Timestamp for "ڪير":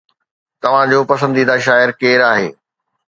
2.01-2.19